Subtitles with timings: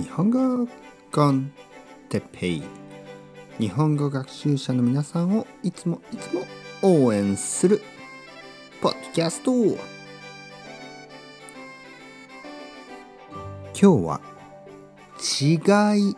[0.00, 0.66] 日本語
[1.12, 1.52] コン
[2.08, 2.62] テペイ。
[3.58, 6.46] 日本語学習者の皆さんをいつもいつも
[6.80, 7.82] 応援する
[8.80, 9.52] ポッドキャスト。
[9.52, 9.76] 今
[13.74, 14.20] 日は
[15.38, 16.16] 違い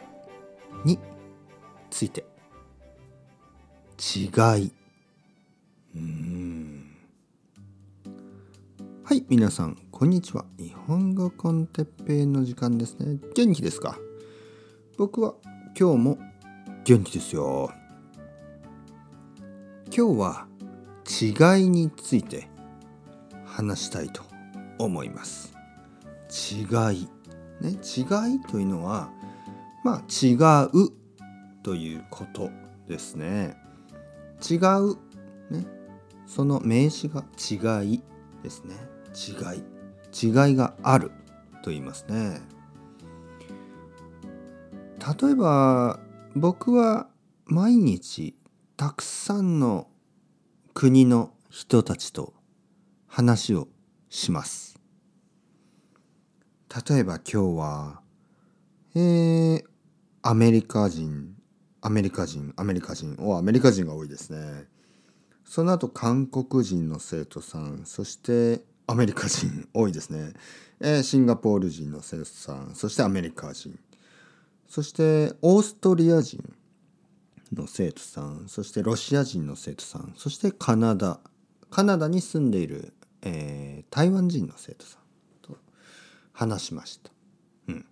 [0.84, 1.00] に
[1.90, 2.24] ついて。
[3.98, 4.28] 違
[4.62, 4.72] い。
[5.96, 6.31] うん。
[9.12, 10.46] はい皆さんこんにちは。
[10.56, 13.20] 日本語コンテッペイの時間ですね。
[13.34, 13.98] 元気ですか？
[14.96, 15.34] 僕は
[15.78, 16.18] 今日も
[16.86, 17.70] 元気ですよ。
[19.94, 20.46] 今日は
[21.54, 22.48] 違いについて
[23.44, 24.22] 話したいと
[24.78, 25.52] 思います。
[26.30, 26.62] 違
[26.94, 27.06] い。
[27.60, 29.10] ね違いというのは
[29.84, 30.36] まあ違
[30.72, 30.90] う
[31.62, 32.48] ということ
[32.88, 33.58] ですね。
[34.50, 34.94] 違う。
[35.50, 35.66] ね
[36.26, 38.02] その名詞が違い
[38.42, 38.74] ですね。
[39.14, 39.64] 違い
[40.12, 41.10] 違いがある
[41.62, 42.40] と言いますね。
[45.20, 45.98] 例えば
[46.34, 47.08] 僕は
[47.46, 48.36] 毎日
[48.76, 49.88] たくさんの
[50.74, 52.34] 国の人たちと
[53.06, 53.68] 話を
[54.08, 54.78] します。
[56.88, 58.02] 例えば今日は
[58.94, 59.64] えー、
[60.22, 61.34] アメリカ人
[61.80, 64.66] アメリカ人アメリカ人おアメリカ人が多いですね。
[65.44, 70.32] その後韓国人の生徒さんそしてアメリカ人多いですね、
[70.80, 73.78] えー、シンガポール人の生徒さんそしてアメリカ人。
[74.68, 76.42] そしてオーストリア人
[77.52, 81.20] の生徒さんそしてロシア人の生徒さんそしてカナダ
[81.70, 85.00] カナダに住んでいる、えー、台湾人の生徒さん
[85.42, 85.58] と
[86.32, 87.10] 話しました。
[87.68, 87.86] うん。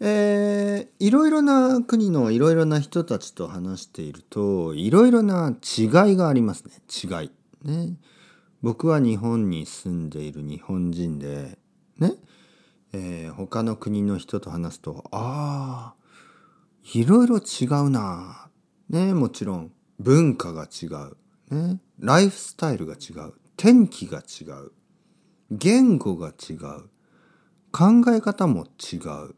[0.00, 6.72] えー、いろいろな国のいろいろな人たちと話しているといろいろな違いがありますね。
[6.88, 7.30] 違い。
[7.62, 7.96] ね。
[8.62, 11.58] 僕は日本に住んでいる日本人で
[11.98, 12.14] ね、
[12.92, 16.00] えー、他の国の人と話すとああ
[16.92, 18.48] いろいろ違うな。
[18.88, 21.16] ねもちろん文化が違う、
[21.54, 23.34] ね、ライフスタイルが違う。
[23.56, 24.72] 天気が違う。
[25.50, 26.88] 言語が違う。
[27.72, 28.96] 考え方も違
[29.28, 29.34] う。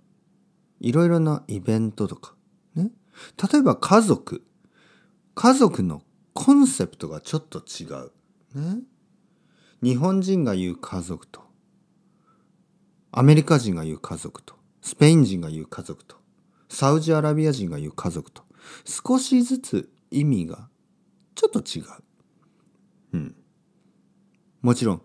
[0.81, 2.35] いろいろなイベントとか。
[2.75, 2.91] ね？
[3.53, 4.45] 例えば家族。
[5.35, 6.03] 家族の
[6.35, 8.13] コンセプトがちょっと違う。
[8.59, 8.83] ね？
[9.83, 11.43] 日本人が言う家族と
[13.11, 16.17] アメリカ人が言う家族とスペイン人が言う家族と
[16.69, 18.43] サウジアラビア人が言う家族と
[18.85, 20.69] 少しずつ意味が
[21.35, 21.85] ちょっと違う。
[23.15, 23.35] うん。
[24.63, 25.03] もちろん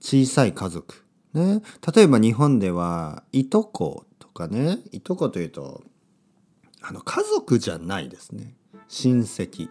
[0.00, 1.04] 小さい家族。
[1.32, 1.62] ね。
[1.94, 4.78] 例えば日本ではいとことかね。
[4.92, 5.82] いとこというと
[6.82, 8.54] あの家族じゃないですね。
[8.88, 9.70] 親戚。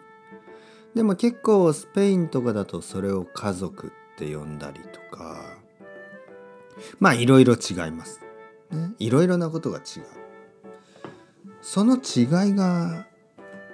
[0.96, 5.44] でも結構スペインとかだとそれを家族って呼んだりとか。
[7.00, 8.20] まあいろいろ違います。
[8.70, 8.92] ね。
[9.00, 10.04] いろいろなことが違う。
[11.62, 13.08] その違いが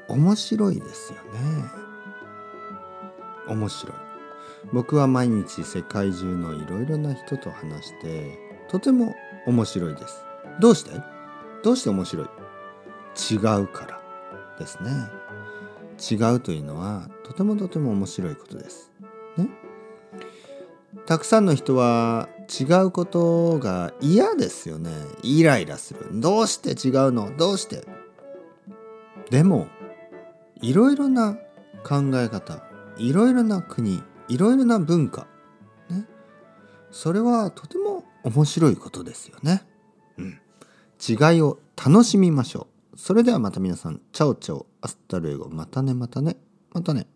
[0.08, 1.24] 面白いですよね。
[3.48, 3.96] 面白い。
[4.74, 8.38] 僕は毎日世界中のいろいろな人と話して
[8.70, 9.16] とても
[9.46, 10.24] 面白いです。
[10.60, 10.92] どうして？
[11.64, 12.28] どうして面白い？
[13.34, 14.02] 違うから
[14.60, 14.92] ですね。
[16.12, 18.92] 違うというのはとてもとても面白いことです。
[21.08, 24.92] たくさんの人は違うことが嫌ですよね。
[25.24, 26.20] イライラする。
[26.20, 27.36] どうして違うの？
[27.38, 27.88] どうして？
[29.30, 29.68] でも
[30.62, 31.38] いろいろな
[31.86, 32.62] 考え方
[32.98, 35.28] いろいろな国いろいろな文化
[35.90, 36.06] ね。
[36.92, 39.66] それはとても面白いことですよね。
[40.18, 40.42] うん。
[41.08, 43.00] 違いを楽しみましょう。
[43.00, 44.02] それではまた皆さん。
[44.12, 45.48] Chao chao。Hasta luego。
[45.48, 46.36] またねまたね
[46.74, 47.08] またね。